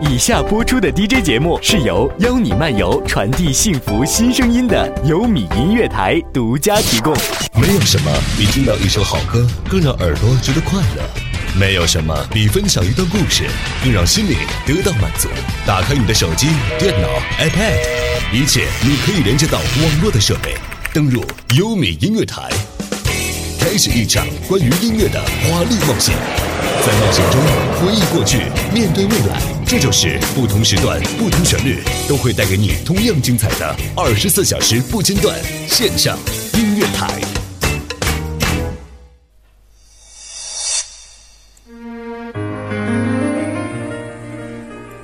[0.00, 7.12] 以下播出的 DJ 节目是由邀你漫游、传递幸福新声音的优米音乐台独家提供。
[7.60, 11.02] 没有什么比听到一首好歌更让耳朵觉得快乐，
[11.58, 13.44] 没有什么比分享一段故事
[13.82, 15.28] 更让心灵得到满足。
[15.66, 16.46] 打开你的手机、
[16.78, 17.08] 电脑、
[17.40, 20.54] iPad，一切你可以连接到网络的设备，
[20.94, 21.24] 登入
[21.56, 22.48] 优米音乐台，
[23.70, 26.16] 开始一场关于音乐的华丽冒险。
[26.86, 27.38] 在冒险中
[27.76, 28.38] 回忆过去，
[28.72, 35.38] 面对未来，这就是不同时段、不同旋律都会带给你同样精彩的二十四小时不间断
[35.68, 36.16] 线上
[36.54, 37.47] 音乐台。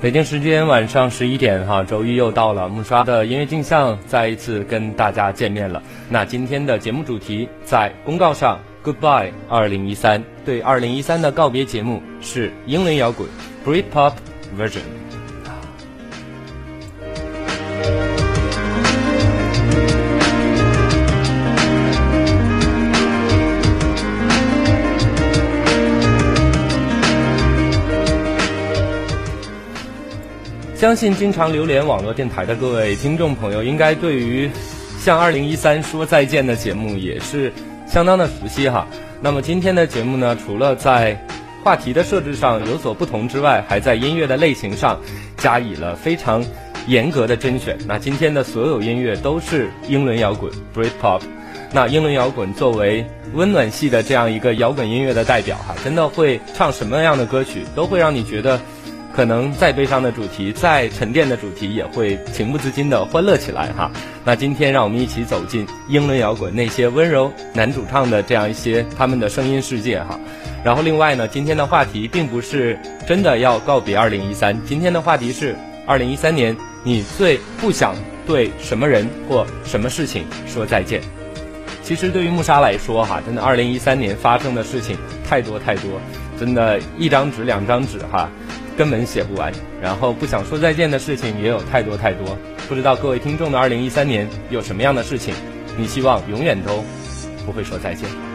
[0.05, 5.81] 北京时间晚上十一点，哈，周一又到了，木刷的音乐镜像再一次跟大家见面了。
[6.09, 13.27] 那今天的节目主题在公告上，Goodbye 二零一三，对二零一三的告别节目是英伦摇滚
[13.65, 14.13] Britpop
[14.55, 14.83] Version。
[30.85, 34.47] 相信经常流连网络电台的各位听众朋友，应该对于
[34.99, 37.51] 向二零一三说再见的节目也是
[37.87, 38.85] 相当的熟悉哈。
[39.19, 41.19] 那么今天的节目呢，除了在
[41.63, 45.01] 话题的设置上有所不同之外，还在音乐的类型上
[45.37, 46.45] 加以了非常
[46.85, 47.75] 严格的甄选。
[47.87, 51.21] 那今天的所有音乐都是英伦摇滚 （Britpop）。
[51.73, 58.61] 那英伦摇滚作为温暖系的这样一个摇滚音乐的代表哈，真的会唱什么样的歌曲，都会让你觉得。
[59.15, 63.89] 可能再悲伤的主题，再沉淀的主题，也会情不自禁的欢乐起来哈。
[64.25, 70.19] 那今天让我们一起走进英伦摇滚那些温柔男主唱的这样一些他们的声音世界哈。
[70.65, 75.55] 然后另外呢，今天的话题并不是真的要告别二零一三，今天的话题是
[75.87, 77.95] 二零一三年你最不想
[78.27, 80.99] 对什么人或什么事情说再见。
[81.81, 86.01] 其实对于穆沙来说哈，真的二零一三年发生的事情太多太多，
[86.37, 88.29] 真的，一张纸两张纸哈。
[88.77, 92.37] 根本写不完，然后不想说再见的事情也有太多太多。
[92.67, 95.33] 不知道各位听众的二零一三年有什么样的事情，
[95.77, 96.83] 你希望永远都
[97.45, 98.34] 不会说再见。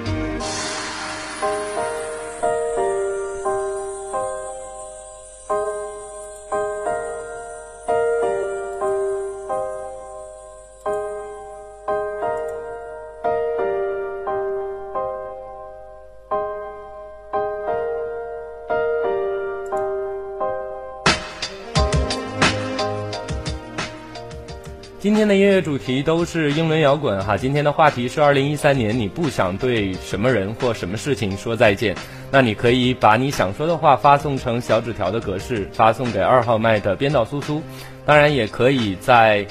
[25.36, 27.36] 音乐主题都是英伦摇滚哈。
[27.36, 31.94] 今天的话题是二零一三年，你不想对什么人或什么事情说再见？
[32.30, 37.62] 那你可以把你想说的话发送成小纸条的格式，发送给二号麦的编导苏苏。
[38.06, 39.46] 当然，也可以在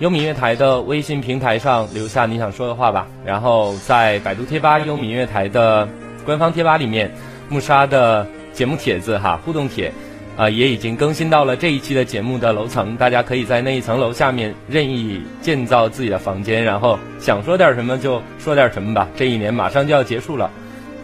[0.00, 3.06] 优米乐台的微信平台上留下你想说的话吧。
[3.24, 5.88] 然后在百度贴吧优米乐台的
[6.24, 7.12] 官方贴吧里面，
[7.48, 9.92] 木沙的节目帖子哈互动帖。
[10.36, 19.08] 啊，也已经更新到了这一期的节目的楼层，大家可以在那一层楼下面任意建造自己的房间，然后想说点什么就说点什么吧。
[19.16, 20.50] 这一年马上就要结束了，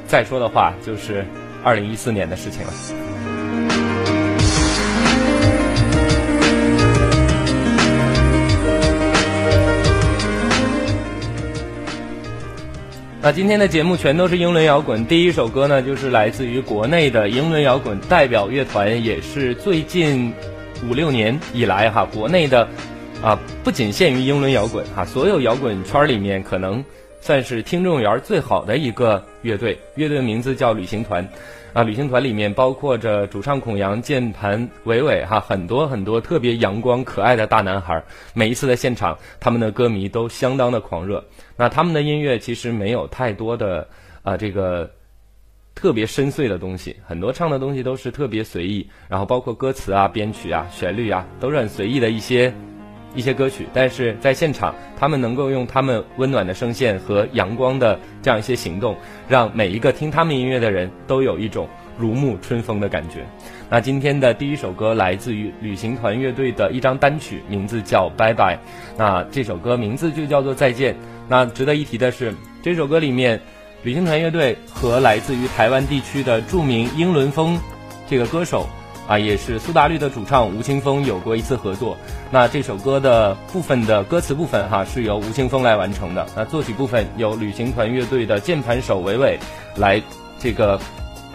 [0.07, 1.25] 再说的话就是
[1.63, 3.10] 二零一四年的事情了。
[13.23, 15.05] 那今天的节目全都是英伦摇滚。
[15.05, 20.33] 第一首歌呢，就是来自于国内的英伦摇滚代表乐团，也是最近
[20.89, 22.67] 五六年以来哈，国内的
[23.23, 26.83] 啊，不仅限于英伦摇滚哈，所有摇滚圈里面可能
[27.21, 29.79] 算是听众缘最好的一个乐队。
[29.97, 31.29] 乐队名字叫旅行团。
[31.73, 38.03] 啊，旅行团里面包括着主唱孔阳、键盘伟伟哈，很多很多特别阳光可爱的大男孩。
[38.35, 41.25] 每一次在现场，他们的歌迷都相当的狂热。
[41.57, 43.87] 那他们的音乐其实没有太多的
[44.23, 44.91] 啊，这个
[45.77, 52.53] 特别深邃的东西，很多唱的东西都是特别随意，然后包括歌词啊、编曲啊、旋律啊，都是很随意的一些。
[53.15, 58.97] 一些歌曲，但是在现场，他们能够用他们温暖的声线和阳光的这样一些行动，
[59.29, 61.69] 让每一个听他们音乐的人都有一种
[61.99, 63.27] 如沐春风的感觉。
[63.69, 68.57] 那今天的第一首歌来自于旅行团乐队的一张单曲，名字叫《拜拜》。
[68.97, 70.95] 那这首歌名字就叫做再见。
[71.29, 73.41] 那值得一提的是，这首歌里面，
[73.85, 77.59] 旅行团乐队和来自于台湾地区的著名英伦风
[78.09, 78.67] 这个歌手。
[79.11, 81.97] 啊，也是苏打绿的主唱吴青峰有过一次合作。
[82.31, 86.25] 那这首歌的部分的歌词部分哈，是由吴青峰来完成的。
[86.37, 89.37] 那作曲部分由旅行团乐队的键盘手伟伟
[89.75, 90.01] 来
[90.39, 90.79] 这个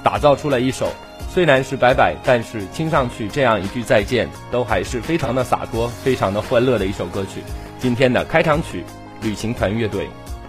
[0.01, 0.87] 打造出了一首
[1.29, 7.43] 虽然是拜拜，但是听上去这样一句再见，都还是非常的洒脱、非常的欢乐的一首歌曲。
[7.77, 8.85] 今天的开场曲，
[9.21, 10.07] 旅行团乐队，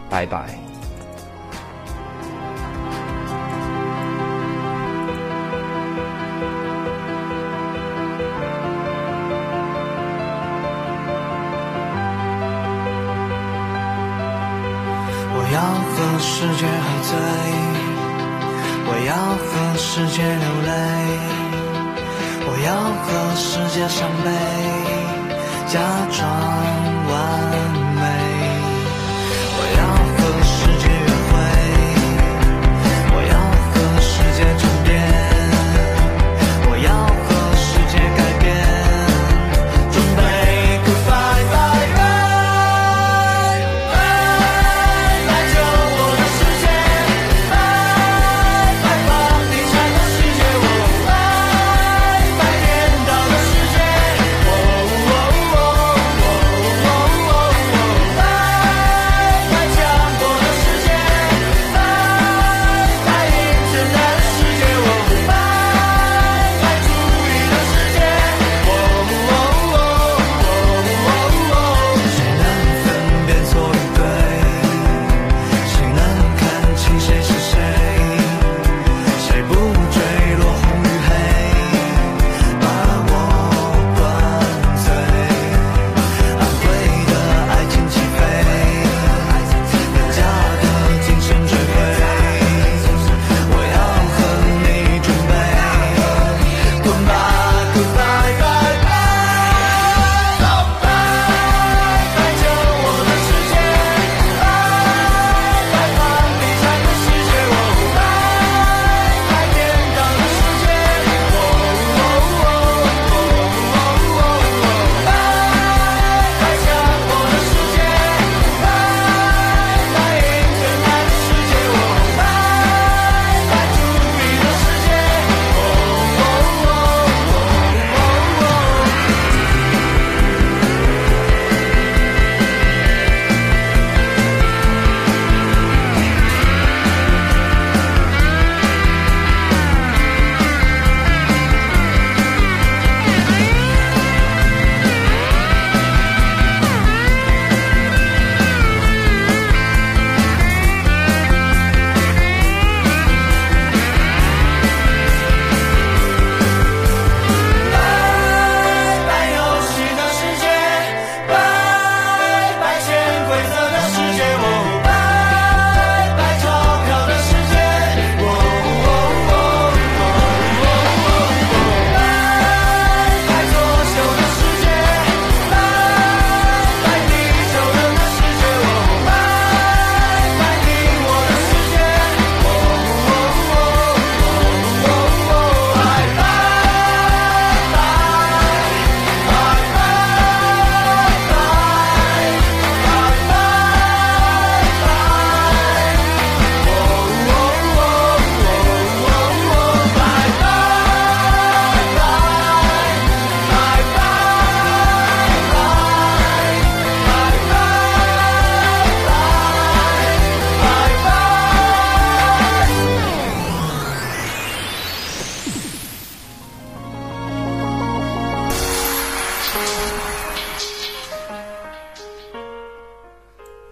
[0.08, 0.65] 拜拜。
[16.16, 17.12] 和世界喝醉，
[18.88, 20.70] 我要和世界流泪，
[22.46, 22.68] 我要
[23.04, 24.26] 和世界伤悲，
[25.68, 25.76] 假
[26.10, 26.24] 装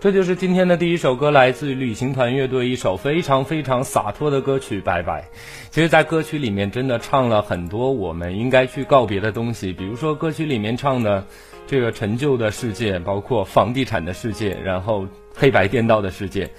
[0.04, 5.22] 这就是今天的第一首歌，来自于旅行团乐队一首非常非常洒脱的歌曲《拜拜》。
[5.70, 11.24] 其实，在歌曲里面真的唱了很多我们应该去告别的东西，比如说歌曲里面唱的
[11.66, 16.50] 这个陈旧的世界，包括房地产的世界，然后黑白颠倒的世界，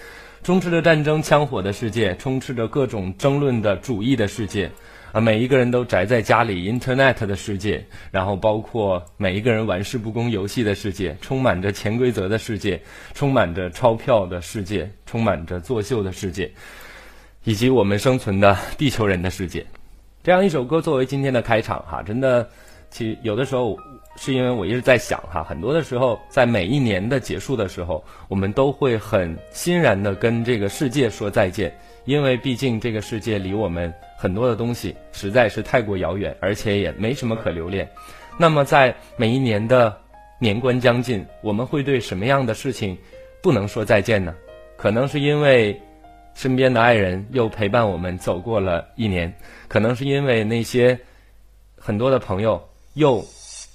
[0.41, 4.71] 充斥着战争枪火的世界，充斥着各种争论的主义的世界。
[5.15, 12.81] 啊，每一个人都宅在家里，Internet 的世界，然后包括每一个人玩世不恭游戏的世界，充满着潜规则的世界，
[13.13, 16.51] 充满着钞票的世界，充满着作秀的世界，
[17.45, 19.65] 以及我们生存的地球人的世界。
[20.21, 22.49] 这样一首歌作为今天的开场，哈，真的，
[22.89, 23.79] 其实有的时候
[24.17, 37.89] 是因为我一直在想，哈，很多的时候在每一年的结束的时候，我们都会很欣然的跟这个世界说再见，因为毕竟这个世界离我们很多的东西实在是太过遥远，而且也没什么可留恋。
[38.37, 39.95] 那么在每一年的
[40.39, 42.97] 年关将近，我们会对什么样的事情
[43.41, 44.33] 不能说再见呢？
[44.77, 45.79] 可能是因为
[46.33, 49.33] 身边的爱人又陪伴我们走过了一年，
[49.69, 50.99] 可能是因为那些
[51.77, 52.61] 很多的朋友
[52.95, 53.23] 又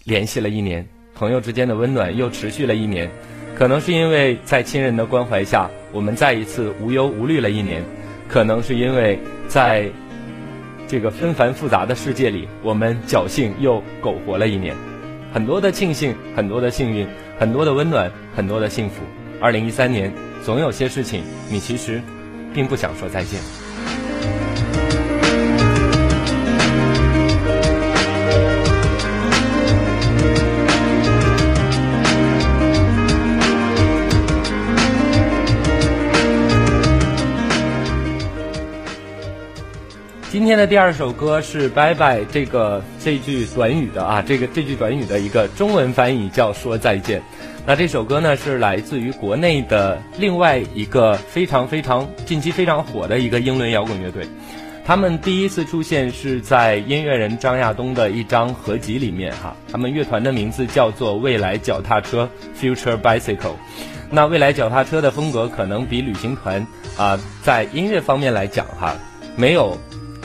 [0.05, 3.11] 联系了一年，朋友之间的温暖又持续了一年，
[3.55, 7.83] 可能是因为在亲人的关怀下，我们再一次无忧无虑了一年，
[8.29, 9.19] 可能是因为
[9.49, 9.89] 在
[10.91, 14.75] 这个纷繁复杂的世界里，我们侥幸又苟活了一年，
[15.33, 17.07] 很多的庆幸，很多的幸运，
[17.39, 19.01] 很多的温暖，很多的幸福。
[19.41, 20.13] 二零一三年，
[20.45, 22.03] 总有些事情你其实
[22.53, 23.60] 并不想说再见。
[40.41, 47.23] 今天的第二首歌是《拜拜》这个这句短语的啊，这个这句短语的一个中文翻译叫“说再见”。
[47.67, 54.27] 那这首歌呢是来自于国内的另外一个非常非常近期非常火的一个英伦摇滚乐队，
[54.83, 62.27] 他们第一次出现是在音乐人张亚东的一张合集里面哈，他们乐团的名字叫做未来脚踏车
[62.59, 63.57] （Future Bicycle）。
[64.09, 66.67] 那未来脚踏车的风格可能比旅行团
[66.97, 68.97] 啊，在音乐方面来讲哈，
[69.37, 69.79] 没有。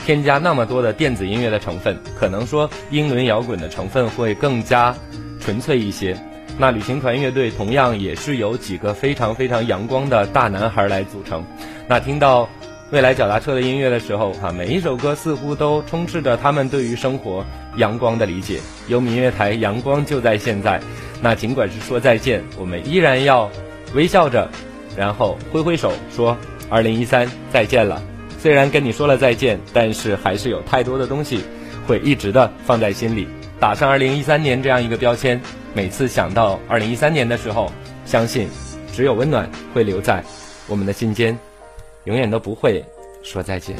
[0.06, 4.94] 添加那么多的电子音乐的成分，可能说英伦摇滚的成分会更加
[5.40, 6.16] 纯粹一些。
[6.56, 11.44] 那旅行团乐队同样也是由几个非常非常阳光的大男孩来组成。
[11.88, 12.48] 那听到
[12.92, 17.44] 未来脚踏车的音乐的时候，哈，每一首歌似乎都充斥着他们对于生活
[17.76, 18.60] 阳光的理解。
[18.86, 20.80] 有音乐台，阳光就在现在。
[21.20, 23.50] 那尽管是说再见，我们依然要
[23.92, 24.48] 微笑着，
[24.96, 26.36] 然后挥挥手说
[26.70, 28.00] ：“二零一三，再见了。”
[28.46, 31.40] 虽然跟你说了再见，但是还是有太多的东西
[31.84, 33.26] 会一直的放在心里。
[33.58, 35.40] 打上二零一三年这样一个标签，
[35.74, 37.72] 每次想到二零一三年的时候，
[38.04, 38.48] 相信
[38.92, 40.22] 只有温暖会留在
[40.68, 41.36] 我们的心间，
[42.04, 42.84] 永远都不会
[43.24, 43.74] 说再见。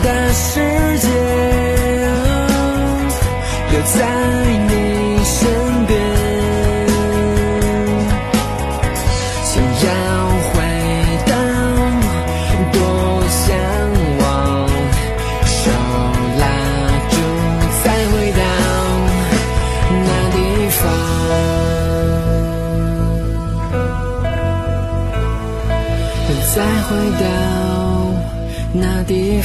[0.00, 1.08] 的世界。
[3.70, 4.43] 留在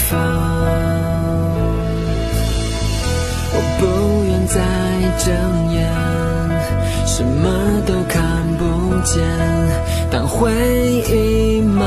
[0.09, 0.17] 方。
[3.51, 3.81] 我不
[4.25, 4.55] 愿再
[5.23, 5.27] 睁
[5.71, 5.77] 眼，
[7.05, 8.17] 什么都看
[8.57, 8.63] 不
[9.05, 9.23] 见。
[10.11, 10.51] 当回
[11.11, 11.85] 忆慢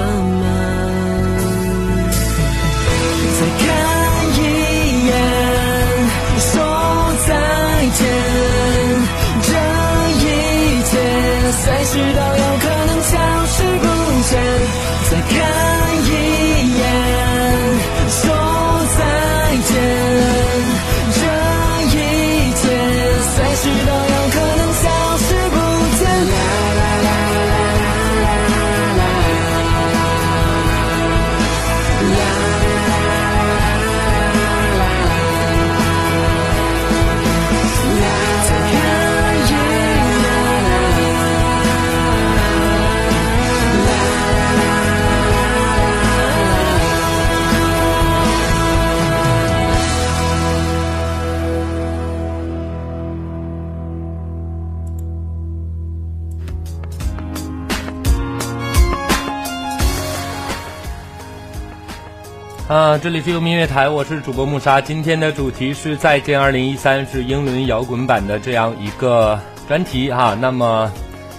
[62.72, 64.80] 啊，这里是优音乐台，我是主播木沙。
[64.80, 69.38] 今天的主题是再见二零一三，是英伦摇滚版的这样一个
[69.68, 70.34] 专题哈。
[70.40, 70.90] 那么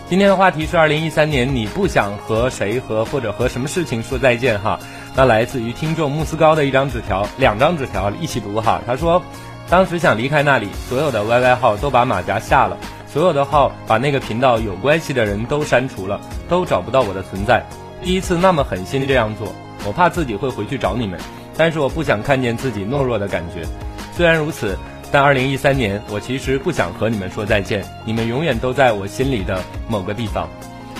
[0.08, 4.80] 今天的话题是二零一三年，你不想和谁和或者和什么事情说再见哈？
[5.16, 8.80] 那来自于听众慕斯高的一张纸条，两张纸条一起读哈。
[8.86, 9.20] 他说，
[9.68, 12.78] 当时想离开那里，所有的 YY 号都把马甲下了，
[13.12, 17.64] 所有的号把那个频道有关系的人都删除了，都找不到我的存在。
[18.04, 19.52] 第一次那么狠心这样做。
[19.86, 21.20] 我怕自己会回去找你们，
[21.58, 23.66] 但是我不想看见自己懦弱的感觉。
[24.16, 24.78] 虽然如此，
[25.12, 30.50] 但二零一三年我其实不想和你们说再见，你们永远都在我心里的某个地方。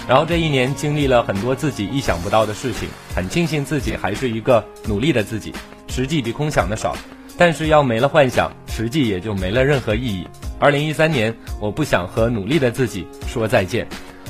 [0.08, 5.54] 然后这一年经历了很多自己意想不到的事情，很庆幸自己还是一个努力的自己，
[5.88, 6.96] 实际比空想的少。
[7.38, 10.28] 但是要没了幻想，实际也就没了任何意义。
[10.60, 13.88] 二零一三年，我不想和努力的自己说再见。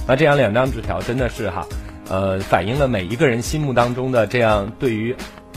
[0.08, 1.66] 那这样两张纸条真的是哈。
[2.10, 5.16] 呃，反映了每一个人心目当中的这样对于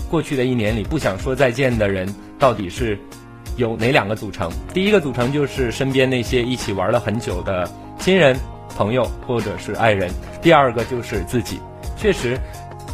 [0.09, 2.99] 过去的一年里不想说再见的人，到底是
[3.57, 4.51] 有哪两个组成？
[4.73, 8.37] 第一个组成就是身边那些一起玩了很久的亲人、
[8.77, 10.09] 朋友或者是爱人；
[10.41, 11.59] 第二个就是自己。
[11.97, 12.39] 确实，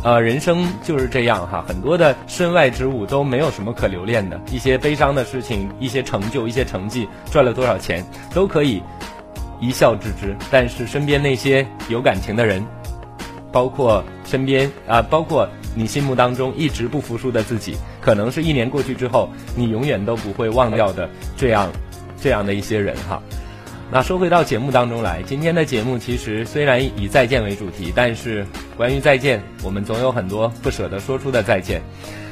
[0.02, 8.82] 呃，人生就是这样哈，很多的身外之物都没有什么可留恋的，一些悲伤的事情、一些成就、一些成绩、赚了多少钱都可以
[9.61, 12.65] 一笑置之，但是身边那些有感情的人。
[13.52, 21.71] 包括身边啊，包括你心目当中一直不服输的自己，可能是一年过去之后，你永远都不会忘掉的这样，
[22.21, 23.23] 这样的一些人哈。
[23.91, 31.82] 那说回到节目当中来，今天的节目其实虽然以再见为主题，但是关于再见，我们总有很多不舍得说出的再见。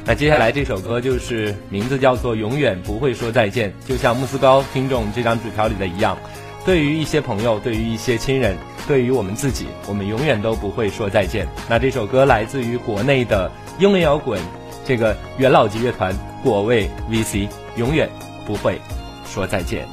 [0.06, 6.16] 那接下来这首歌就是名字叫做《永远不会说再见》，就像慕斯高听众这张纸条里的一样。
[6.64, 8.56] 对于一些朋友，对于一些亲人，
[8.90, 11.46] 对于我们自己，我们永远都不会说再见。
[11.68, 13.48] 那这首歌来自于国内的
[13.78, 14.40] 英伦摇滚
[14.84, 18.10] 这个元老级乐团果味 VC，永远
[18.44, 18.80] 不会
[19.24, 19.86] 说再见。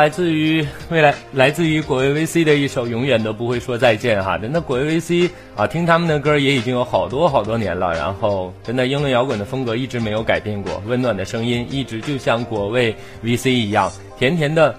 [0.00, 14.74] 来自于未来来自于果味 VC 的一首《永远都不会说再见》哈，真的果味 VC 啊，听他们的歌也已经有好多好多年了，然后真的英伦摇滚的风格一直没有改变过，温暖的声音一直就像果味 VC 一样，甜甜的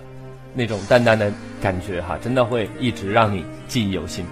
[0.55, 1.31] 那种淡淡的
[1.61, 4.25] 感觉哈，真的会一直让你记忆犹新。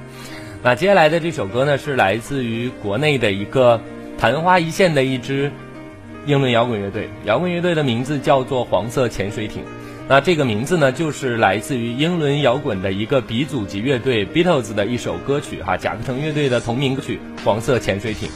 [0.63, 3.79] 那接下来的这首歌呢，是来自于国内的一个
[4.17, 5.51] 昙花一现的一支
[6.25, 9.61] 英伦摇滚乐队，摇滚乐队的名字叫做黄色潜水艇。
[10.11, 18.27] 那这个名字呢，就是来自于英伦摇滚的一个鼻祖级乐队 Beatles 的一首歌曲哈，甲壳虫乐队的同名歌曲《黄色潜水艇》。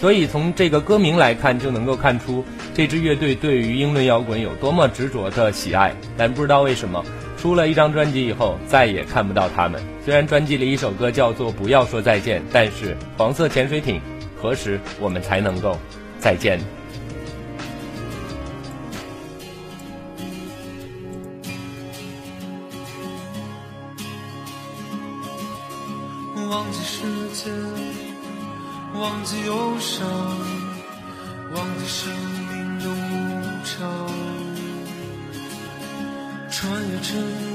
[0.00, 5.94] 所以从这个歌名来看，就能够看出这支乐队对于英伦摇滚有多么执着的喜爱。
[6.16, 7.04] 但不知道为什么，
[7.38, 9.80] 出了一张专辑以后，再也看不到他们。
[10.04, 13.98] 虽然专辑里一首歌叫做《不要说再见》，但是《黄色潜水艇》，
[14.42, 15.78] 何时我们才能够
[16.18, 16.58] 再见？
[29.46, 30.06] 忧伤，
[31.54, 32.10] 忘记生
[32.48, 32.92] 命的无
[33.64, 33.80] 常，
[36.50, 37.10] 穿越沉
[37.50, 37.54] 默，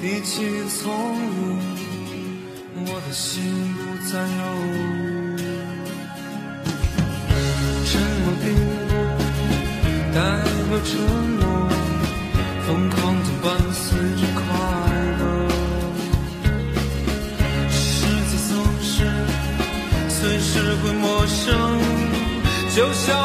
[0.00, 1.58] 提起从容，
[2.86, 3.42] 我的心
[3.74, 4.42] 不再犹
[5.36, 5.40] 豫。
[7.84, 7.90] 沉
[8.22, 8.46] 默并
[8.88, 8.90] 不
[10.14, 10.18] 代
[10.68, 10.90] 表沉
[11.38, 11.40] 默，
[12.66, 13.82] 疯狂总伴随
[14.16, 14.22] 着
[22.74, 23.21] 就像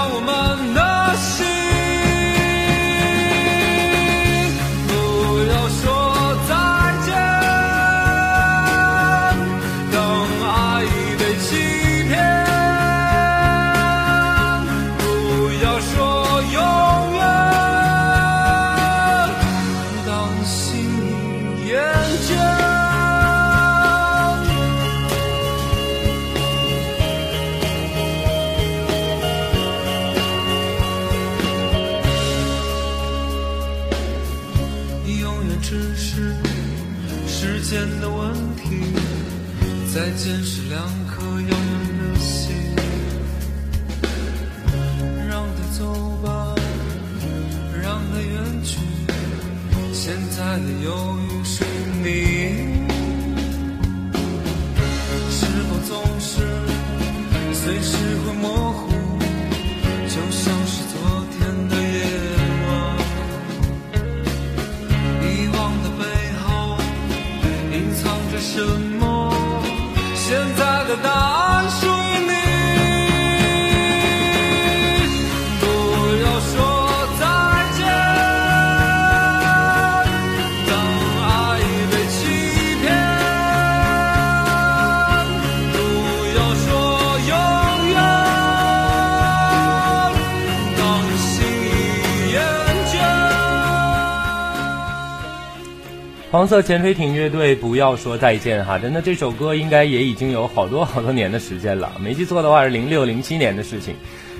[96.37, 103.95] 黄色潜水艇乐队不要说再见哈，真的这首歌应该也已经有好多好多年的时间了，没记错的话是零六零七年的事情。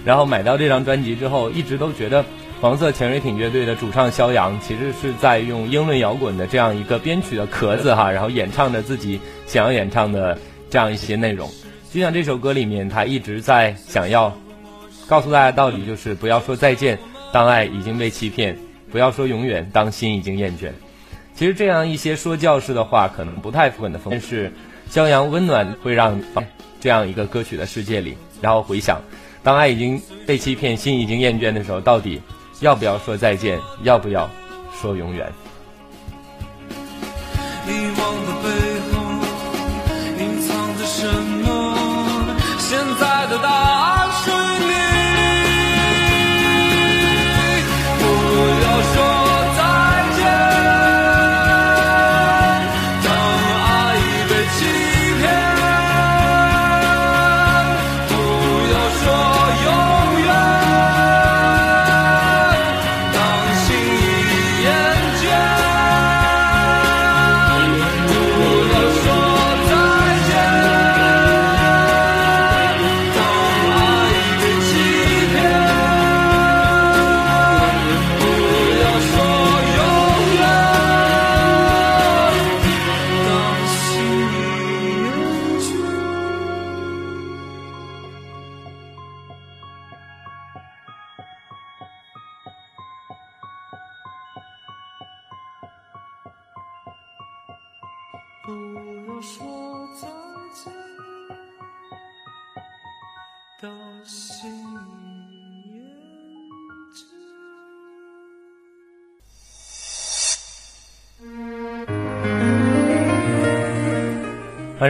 [0.06, 2.24] 然后买到这张专辑之后，一直都觉得
[2.62, 10.38] 黄色潜水艇乐队的主唱肖阳其实是在用英伦摇滚的这样一个编曲的壳子哈，然后演唱着自己想要演唱的
[10.70, 11.50] 这样一些内容。
[11.92, 14.38] 就像这首歌里面，他一直在想要
[15.08, 17.00] 告诉大家道理，就是不要说再见，
[17.34, 18.54] 当爱已经被欺骗；
[18.92, 20.70] 不要说永远，当心已经厌倦。
[21.38, 24.52] 其实这样一些说教式的话，可能不太符合你的风格，但是
[24.90, 26.20] 骄阳温暖会让
[26.82, 29.00] 这样一个歌曲的世界里，然后回想，
[29.44, 32.20] 当爱已经被欺骗，心已经厌倦的时候，到底
[32.60, 34.28] 要不要说再见，要不要
[34.82, 35.32] 说永远？
[37.68, 38.07] 你我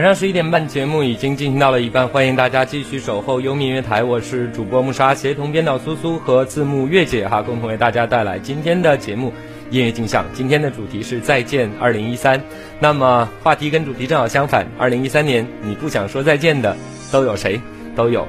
[0.08, 9.30] 上十一点半，节目已经进行到了一半，欢迎大家继续守候优米音乐台，我是主播木沙，协同编导苏苏和字幕月姐哈，共同为大家带来今天的节目
[9.70, 10.24] 音乐镜像。
[10.32, 12.42] 今天的主题是再见二零一三，
[12.80, 16.74] 那么话题跟主题正好相反，二零一三年你不想说再见的
[17.12, 17.60] 都有谁？
[17.94, 18.26] 都有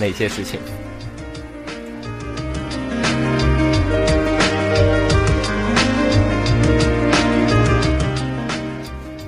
[0.00, 0.58] 哪些事情？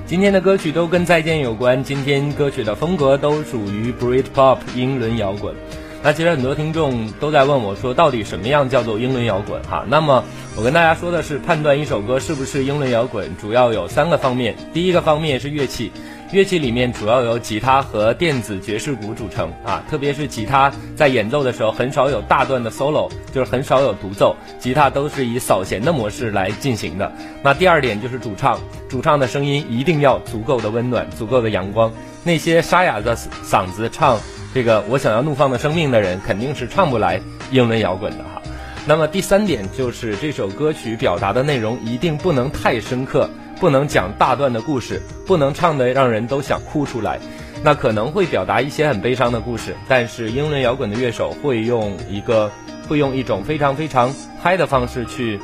[0.09, 5.53] 今天的歌曲都跟再见有关，今天歌曲的风格都属于 Britpop 英伦摇滚。
[6.01, 9.61] 那其实很多听众都在问我说，到底什么样叫做英伦摇滚？
[9.69, 10.23] 哈，那么
[10.57, 14.55] 我跟大家说的是，判断一首歌是不是英伦摇滚，主要有三个方面。
[14.73, 15.91] 第一个方面是乐器，
[16.31, 27.11] 乐器里面主要由吉他和电子爵士鼓组成啊，特别是吉他在演奏的时候，很少有大段的 solo，就是很少有独奏，吉他都是以扫弦的模式来进行的。
[27.41, 31.91] 那第二点就是主唱，主唱的声音一定要足够的温暖，足够的阳光，
[32.23, 34.19] 那些沙哑的嗓子唱。
[34.53, 37.19] 这个我想要怒放的生命的人肯定是唱不来
[37.51, 38.41] 英文摇滚的哈。
[38.85, 47.19] 那么第三点就是这首歌曲表达的内容一定不能太深刻，不能讲大段的故事，不能唱的让人都想哭出来。
[47.61, 52.49] 那可能会表达一些很悲伤的故事，但是英伦摇滚的乐手会用一个
[52.87, 55.37] 会用一种非常非常嗨的方式去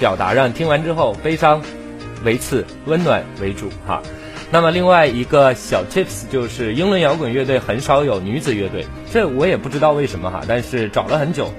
[0.00, 1.62] 表达，让你听完之后悲伤
[2.24, 4.02] 为次，温暖为主哈。
[4.50, 11.52] 那么另外一个小 tips 就是英伦摇滚乐队很少有女子乐队，这我也不知道为什么哈，但是找了很久，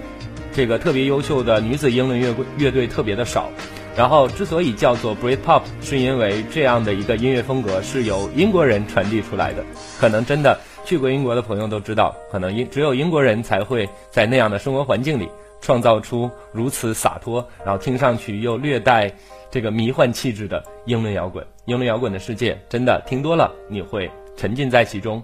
[0.54, 3.50] 这个特别优秀的女子英伦乐乐队特别的少。
[3.98, 9.66] 然后之所以叫做 Britpop，是因为这样的一个音乐风格是由英国人传递出来的。
[10.00, 15.28] 可能真的去过英国的朋友都知道，可能英只有英国人才会在那样的生活环境里
[15.60, 19.12] 创造出如此洒脱，然后听上去又略带。
[19.50, 25.24] 这个迷幻气质的英伦摇滚，英伦摇滚的世界，真的听多了，你会沉浸在其中，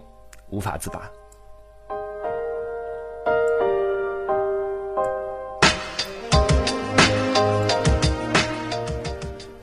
[0.49, 1.01] 无法自拔。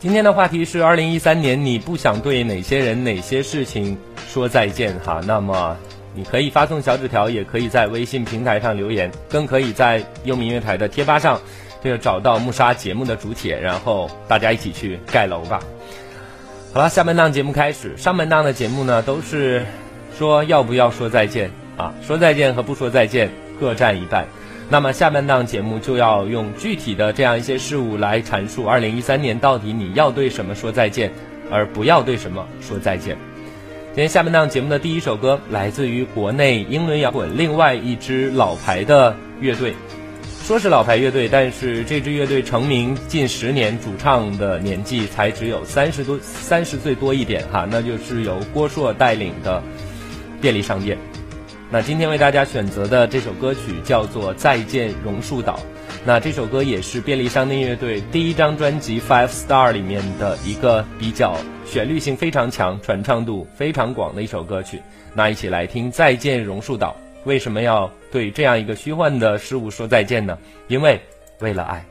[0.00, 4.98] 今天的话题是二零一三年，你不想对哪些人、哪些事情说再见？
[5.00, 5.76] 哈，那么
[6.14, 11.38] 你可以发送小纸条，也可以在微信平台上留言，更可以在优米乐台的贴吧上。
[11.84, 15.60] 这个找到木沙节目的主帖，然后大家一起去盖楼吧。
[16.72, 17.94] 好了，下半档节目开始。
[17.98, 19.66] 上半档的节目呢，都是
[20.18, 21.92] 说要不要说再见啊？
[22.00, 24.26] 说再见和不说再见各占一半。
[24.72, 31.10] 那么下半档节目就要用具体的这样一些事物来阐述二零一三年到底你要对什么说再见，
[31.50, 33.18] 而不要对什么说再见。
[33.88, 39.74] 今天下半档节目的第一首歌来自于国内英伦摇滚另外一支老牌的乐队。
[40.44, 49.60] 说是老牌乐队，但是这支乐队成名近十年，主唱的年纪才只有三十多，三十岁多一点哈，那就是由郭硕带领的
[50.40, 50.96] 便利商店。
[51.72, 55.54] 那今天为大家选择的这首歌曲叫做《再见榕树岛》，
[56.04, 64.82] 那这首歌也是便利商店乐队第一张专辑《Five Star》里面的一个比较旋律性非常强、传唱度非常广的一首歌曲。
[65.14, 66.96] 那一起来听《再见榕树岛》。
[67.24, 70.36] 为什么要对这样一个虚幻的事物说再见呢？
[70.66, 71.00] 因为，
[71.38, 71.84] 为了爱。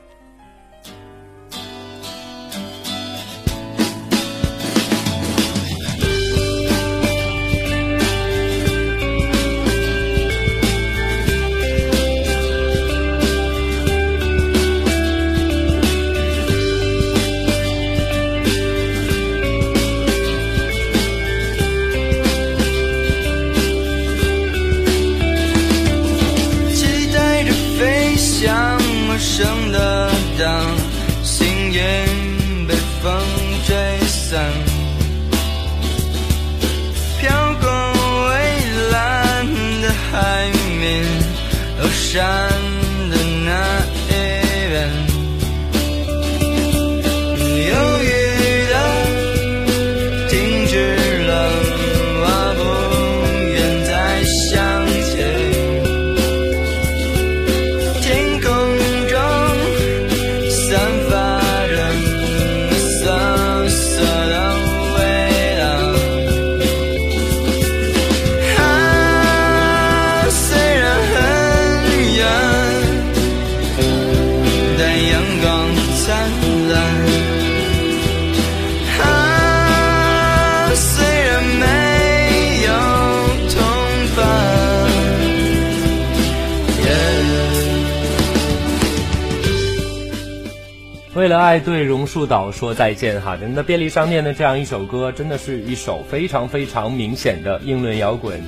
[91.50, 98.40] 在对榕树岛说再见哈，真的便利商店的这样一首歌，真的是一首非常非常明显的英伦摇滚、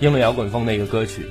[0.00, 1.24] 英伦摇滚风的一个歌曲。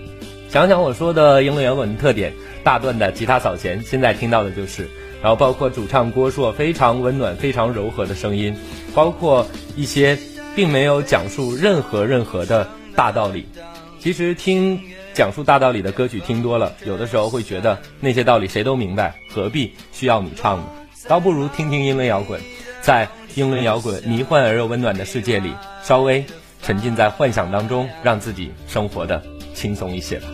[0.48, 2.32] 想想我说的英伦摇滚的特点，
[2.64, 4.88] 大段的吉他扫弦，现在听到的就是，
[5.22, 8.56] 然后包括主唱郭硕非常温暖、非常柔和的声音，
[8.96, 10.18] 包括一些
[10.56, 13.46] 并没有讲述任何任何的大道理。
[14.00, 14.80] 其实听
[15.14, 20.66] 讲述大道理的歌曲听多了，有的时候会觉得那些道理谁都明白，何必需要你唱呢？
[21.08, 22.40] 倒不如听听英伦摇滚，
[22.82, 26.26] 在英伦摇滚迷幻而又温暖的世界里，稍微
[26.62, 30.28] 沉浸在幻想当中，让自己生活的轻松一些吧。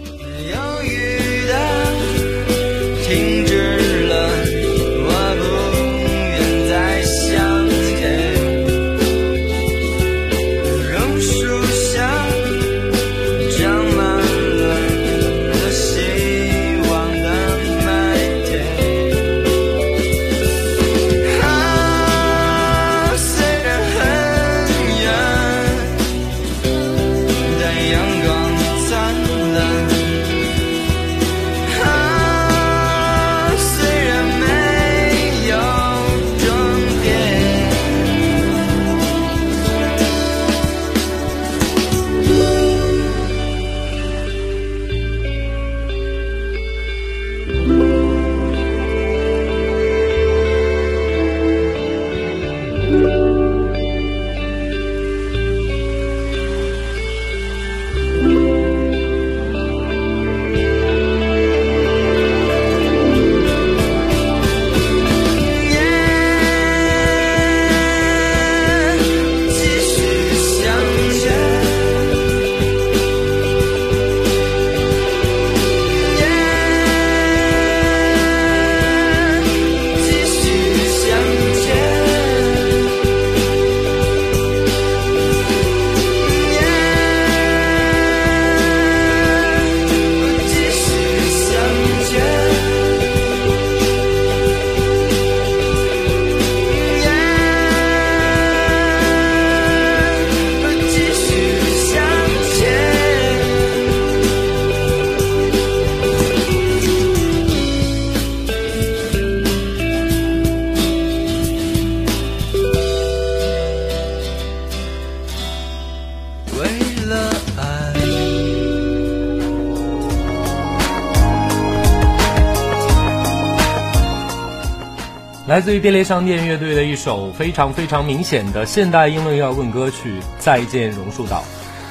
[125.56, 131.38] 来自于便利商店乐队的一首非常非常明显的现代英伦摇滚歌曲《再见榕树岛》。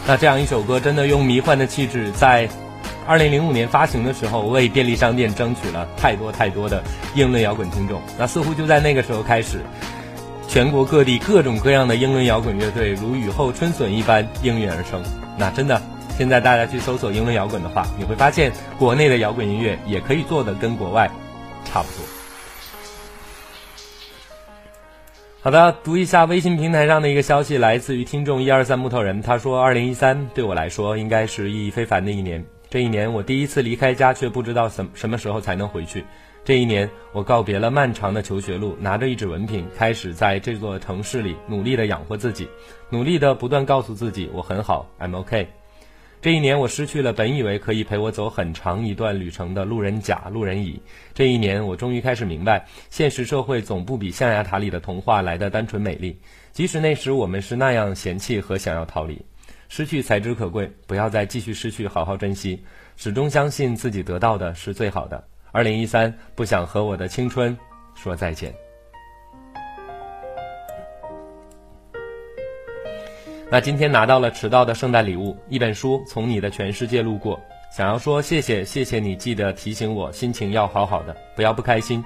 [0.06, 2.46] 那这样一首歌，真的用迷幻的气质，在
[3.08, 6.82] 2005年发行的时候，为便利商店争取了太多太多的
[7.14, 8.02] 英伦摇滚听众。
[8.18, 9.60] 那似乎就在那个时候开始，
[10.46, 15.02] 全国各地各种各样的英伦摇滚乐队如雨后春笋一般应运而生。
[15.38, 15.80] 那真的，
[16.18, 21.10] 现在大家去搜索英伦摇滚的话，你会发现国内的摇滚音乐也可以做的跟国外
[21.64, 22.04] 差不多。
[25.44, 32.42] 好的，读一下微信平台上的一个消息，来自于听众一二三木头人，他说：“二零一三对我来说应该是意义非凡的一年。
[32.70, 36.02] 这一年我第一次离开家，却不知道什什么时候才能回去。
[36.46, 42.48] 这一年我告别了漫长的求学路，拿着一纸文凭，开始在这座城市里努力的养活自己，
[42.88, 45.46] 努力的不断告诉自己我很好，I'm OK。
[46.24, 50.80] 这一年，我失去了本以为可以陪我走很长一段旅程的路人甲、路人乙。
[51.12, 56.18] 这一年，我终于开始明白，现实社会总不比象牙塔里的童话来的单纯美丽。
[56.50, 59.20] 即使那时我们是那样嫌弃和想要逃离，
[59.68, 62.58] 失去才知可贵，不要再继续失去，好好珍惜，
[62.96, 65.22] 始终相信自己得到的是最好的。
[65.52, 67.54] 二零一三，不想和我的青春
[67.94, 68.63] 说再见。
[73.54, 77.36] 那今天拿到了迟到的圣诞礼物，一本书《从你的全世界路过》，
[77.70, 82.02] 想要说谢谢，谢谢你记得提醒我，心情要好好的，不要不开心。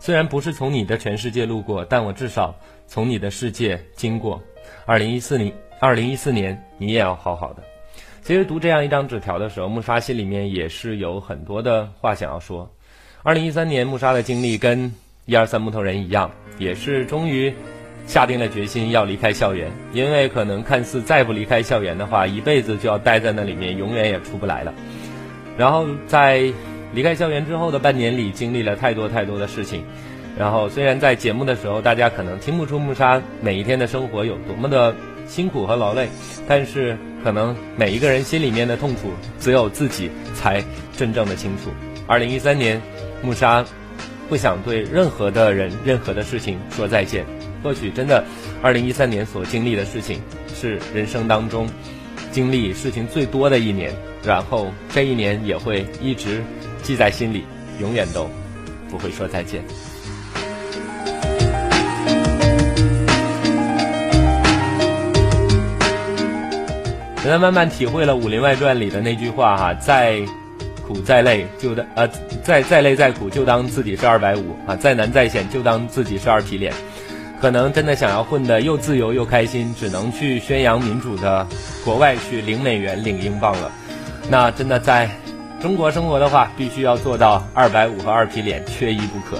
[0.00, 2.52] 虽然不是从你的全世界路过，但我至少
[2.88, 4.42] 从你的世界经过。
[4.86, 7.62] 二零一四年，二零一四年你也要好好的。
[8.24, 12.68] 其实读这样一张纸条的时候，木沙心里面也是有很多的话想要说。
[13.22, 14.92] 二零一三年，木沙的经历跟
[15.26, 16.28] 一二三木头人一样，
[16.58, 17.54] 也是终于
[18.08, 24.72] 下定了决心要离开校园，因为可能看似再不离开校园的话，一辈子就要待在那里面，永远也出不来了。
[25.58, 26.50] 然后在
[26.94, 29.84] 离开校园之后的半年里，经历了太多太多的事情。
[30.38, 34.94] 然后虽然在节目的时候，大家可能听不出木沙每一天的生活有多么的
[35.26, 36.08] 辛苦和劳累，
[36.48, 40.64] 但是可能每一个人心里面的痛苦，只有自己才
[40.96, 41.70] 真正的清楚。
[42.06, 42.80] 二零一三年，
[43.20, 43.62] 木沙
[44.30, 47.26] 不想对任何的人、任何的事情说再见。
[47.62, 48.24] 或许真的，
[48.62, 50.20] 二零一三年所经历的事情
[50.54, 51.68] 是人生当中
[52.30, 53.92] 经历事情最多的一年，
[54.24, 56.42] 然后这一年也会一直
[56.82, 57.44] 记在心里，
[57.80, 58.28] 永远都
[58.90, 59.62] 不会说再见。
[67.20, 70.18] 现在慢慢体会了《武林外传》里的那句话哈，再
[70.86, 72.08] 苦再累就当呃
[72.42, 76.72] 再再累再苦就当自己是二百五啊，再难再险就当自己是二皮脸。
[77.40, 81.46] 可能真的想要混得又自由又开心，只能去宣扬民主的
[81.84, 83.70] 国外去领美元领英镑了。
[84.28, 85.08] 那真的在
[85.60, 89.36] 中国生活的话，必须要做到二百五和二皮脸缺一不可。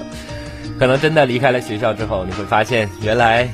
[0.78, 3.48] 可能真的离开了学校之后，你会发现原来。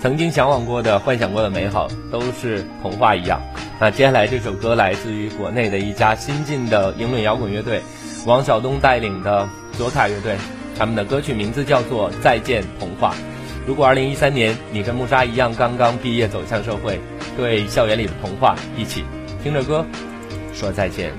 [0.00, 3.42] 曾经向往过的、幻想过的美好，都是童话一样。
[3.80, 7.82] 那接下来这首歌来自于国内的一家新晋的英伦摇滚乐队，
[8.24, 10.36] 王晓东带领的左卡乐队，
[10.78, 13.12] 他们的歌曲名字叫做《再见童话》。
[13.68, 16.98] 如果二零一三年你跟木沙一样刚刚毕业走向社会，
[17.36, 19.04] 对校园里的童话一起
[19.42, 19.84] 听着歌
[20.54, 21.12] 说再见。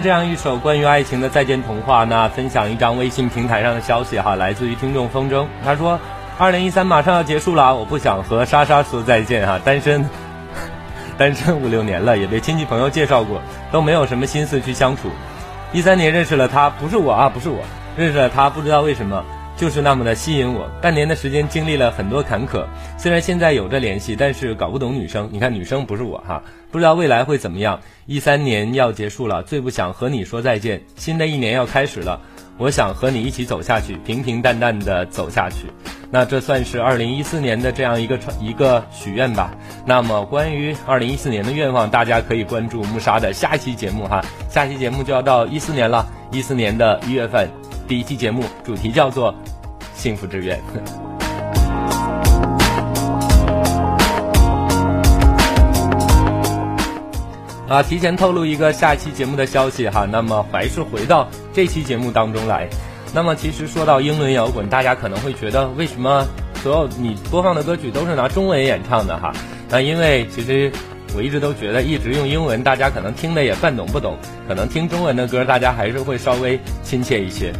[0.00, 5.98] 这样一首关于爱情的再见童话，那分享一张微信平台上的消息哈，来自于听众风筝，他说，
[6.38, 10.08] 二零一三马上要结束了，我不想和莎莎说再见哈， 单身，
[11.16, 13.40] 单身五六年了，也被亲戚朋友介绍过，
[13.72, 15.10] 都没有什么心思去相处。
[15.72, 17.62] 一三年认识了他，不是我啊，不是我，
[17.96, 19.24] 认识了他，不知道为什么。
[19.56, 20.68] 就是那么的吸引我。
[20.80, 22.64] 半年的时间经历了很多坎坷，
[22.98, 25.28] 虽然现在有着联系，但是搞不懂女生。
[25.32, 27.80] 你看，女生不是我哈，不知道未来会怎么样。
[28.04, 30.80] 一三年要结束了，最不想和你说再见。
[30.94, 32.20] 新的一年要开始了，
[32.58, 35.66] 我想和你一起走下去，平平淡淡的走下去。
[36.10, 39.52] 那这算是二零一四年的这样一个一个许愿吧。
[39.84, 44.24] 那么关于二零一四年的愿望，大家可以关注木沙的下一期节目哈。
[44.48, 47.65] 下期节目就要到一四年了，一四年的一月份。
[47.86, 49.32] 第一期节目主题叫做
[49.94, 50.58] 《幸福之愿》。
[57.72, 60.04] 啊，提前透露一个下期节目的消息哈。
[60.04, 62.68] 那么还是回到这期节目当中来。
[63.14, 66.24] 那么其实说到英伦摇滚，大家可能会觉得为什么
[66.62, 69.32] 所有你播放的歌曲都是拿中文演唱的哈？
[69.70, 70.70] 那因为其实
[71.16, 74.16] 我一直都觉得，一直用英文，大家可能听的也半懂不懂，
[74.46, 77.52] 可能听中文的歌，大家还是会稍微亲切一些。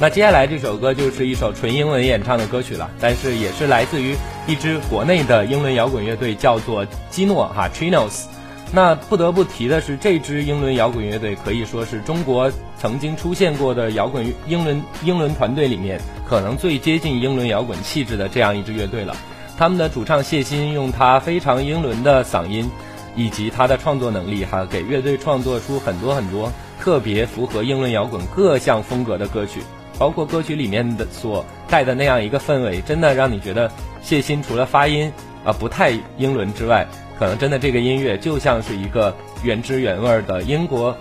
[0.00, 4.16] 那接下来这首歌就是一首纯英文演唱的歌曲了，但是也是来自于
[4.46, 8.24] 一支国内的英伦摇滚乐队，叫做基诺哈 Trinos。
[8.72, 19.16] 那不得不提的是，这支英伦摇滚乐队可以说是中国曾经出现过的摇滚英伦英伦团队里面，可能最接近英伦摇滚气质的这样一支乐队了。
[19.56, 22.68] 他们的主唱谢欣用他非常英伦的嗓音，
[23.14, 29.60] 以及他的创作能力，哈，给乐队创作出很多很多特别符合英伦摇滚各项风格的歌曲。
[29.98, 33.70] 包括歌曲里面的所带的那样一个氛围，真的让你觉得
[34.02, 35.12] 谢欣除了发音
[35.44, 36.86] 啊不太英伦之外，
[37.18, 40.96] 可能真的这个音乐就像是一个原汁原味的英国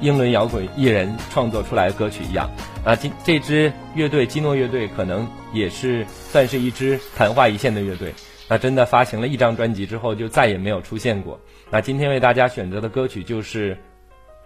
[0.00, 2.48] 英伦摇滚艺人创作出来的歌曲一样
[2.84, 2.94] 啊。
[2.94, 8.12] 今这支乐队基诺乐队可能也是算是一支昙花一现的乐队，
[8.46, 11.40] 那真的发行了一张专辑之后就再也没有出现过。
[11.70, 13.76] 那今天为大家选择的歌曲就是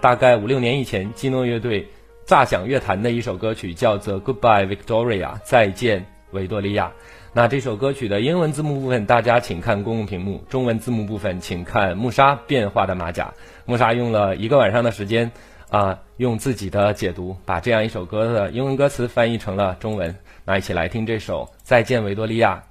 [0.01, 1.87] 大概五六年以前基诺乐队。
[2.25, 6.93] 炸响乐坛的一首歌曲叫做《Goodbye Victoria》，再见维多利亚。
[7.35, 13.33] 那这首歌曲的英文字幕部分，大家请看公共屏幕；中文字幕部分，请看木沙变化的马甲。
[13.65, 15.31] 木沙用了一个晚上的时间，
[15.71, 20.15] 啊，用自己的解读把这样一首歌的英文歌词翻译成了中文。
[20.45, 22.63] 那一起来听这首《再见维多利亚》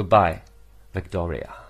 [0.00, 0.36] ，Goodbye
[0.94, 1.63] Victoria。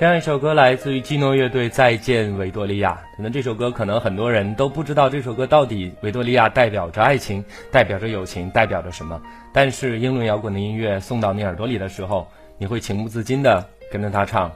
[0.00, 2.98] 这样一首歌来自于基诺乐队《再见维多利亚》。
[3.18, 9.20] 可能这首歌可能很多人都不知道，这首歌到底维多利亚代表着爱情，代表着友情，代表着什么？
[9.52, 12.26] 但是英伦摇滚的音乐送到你耳朵里的时候，
[12.56, 14.50] 你会情不自禁的跟着他唱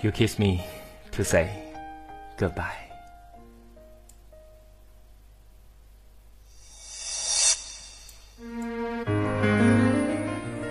[0.00, 0.60] ：“You kiss me
[1.14, 1.46] to say
[2.38, 2.64] goodbye。”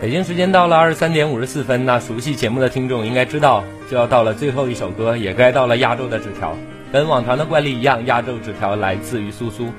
[0.10, 6.58] 北京时间到了二十三点五十四分，那熟悉节目的听众应该知道，就要到了最后一首歌，也该到了压轴的纸条。
[6.92, 9.70] 跟往常的惯例一样，压轴纸条来自于苏苏。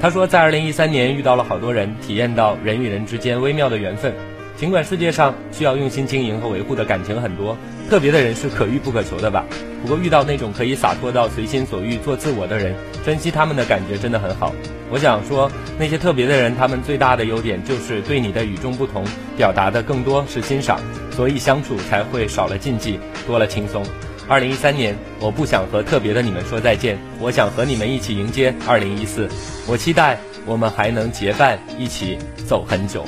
[0.00, 4.14] 他说，在二零一三年遇到了好多人，体验到人与人之间微妙的缘分。
[4.56, 7.56] 尽管世界上需要用心经营和维护的感情很多，
[7.90, 9.44] 特别的人是可遇不可求的吧。
[9.82, 14.54] 不过遇到那种可以洒脱到随心所欲做自我的人，珍惜他们的感觉真的很好。
[14.90, 19.04] 我想说，那些特别的人，他们最大的优点就是对你的与众不同
[19.36, 20.80] 表达的更多是欣赏，
[21.10, 23.84] 所以相处才会少了禁忌，多了轻松。
[24.26, 29.28] 二零一三年，我不想和特别的你们说再见，我想和你们一起迎接二零一四。
[29.68, 33.04] 我期待我们还能结伴一起走很久。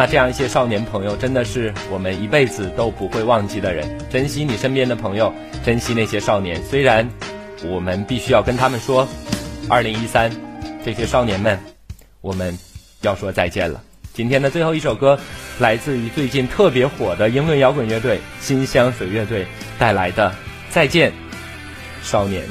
[0.00, 3.86] 那这样一些少年朋友，真的是我们一辈子都不会忘记的人。
[4.08, 5.30] 珍惜你身边的朋友，
[5.62, 6.58] 珍惜那些少年。
[6.64, 7.06] 虽然
[7.66, 9.06] 我们必须要跟他们说，
[9.68, 10.32] 二零一三，
[10.82, 11.58] 这些少年们，
[12.22, 12.58] 我们
[13.02, 13.82] 要说再见了。
[14.14, 15.20] 今天的最后一首歌，
[15.58, 19.46] 来自于最近特别火的英伦摇滚乐队新香水乐队
[19.78, 20.30] 带来的
[20.70, 21.12] 《再见，
[22.02, 22.42] 少年》。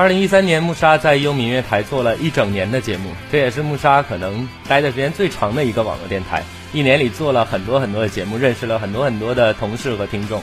[0.00, 6.42] 二零一三年，木沙在优米音乐台做了一整年的节目，这也是木沙可能待的时间最长的一个网络电台。
[6.72, 10.42] 一年里做了很多很多的节目，认识了很多很多的同事和听众。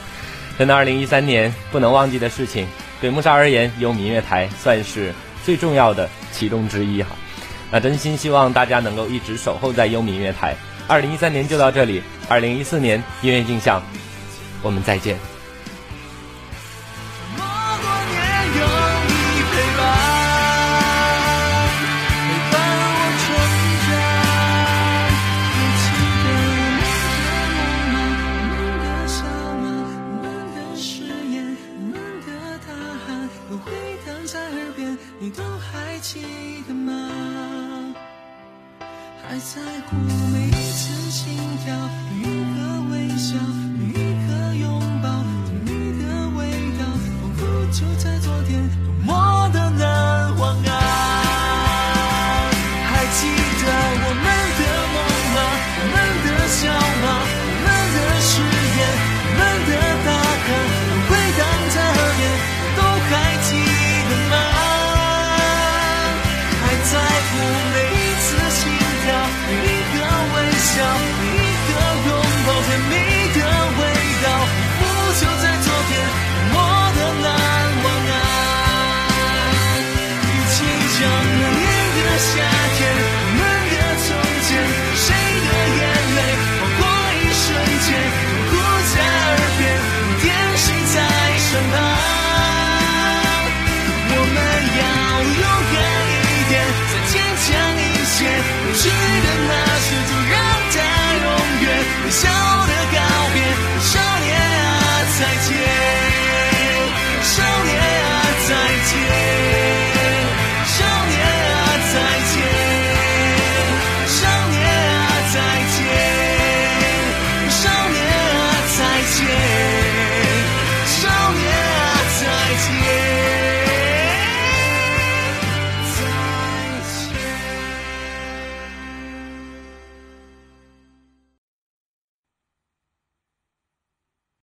[0.60, 2.68] 真的，二零一三年不能忘记的事情，
[3.02, 5.12] 对木沙而言，优米音乐台算是
[5.44, 7.16] 最重要的其中之一哈。
[7.72, 10.56] 那真心希望大家能够一直守候在优米音乐台。
[10.88, 13.82] 二零一三年就到这里，二零一四年音乐镜像，
[14.62, 15.18] 我们再见。
[35.98, 36.22] 还记
[36.68, 36.94] 得吗？
[39.24, 39.96] 还在乎
[40.32, 41.36] 每一次心
[41.66, 41.76] 跳，
[42.12, 42.60] 每一个
[42.92, 43.34] 微笑，
[43.80, 45.10] 每一个拥抱，
[45.66, 46.86] 你的味道，
[47.20, 47.42] 仿佛
[47.72, 48.87] 就在昨天。